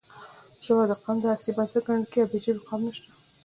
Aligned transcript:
ژبه 0.63 0.83
د 0.89 0.91
قام 1.03 1.17
د 1.21 1.25
هستۍ 1.31 1.51
بنسټ 1.57 1.81
ګڼل 1.87 2.03
کېږي 2.11 2.21
او 2.23 2.29
بې 2.31 2.39
ژبې 2.43 2.61
قام 2.67 2.81
نشته. 2.87 3.09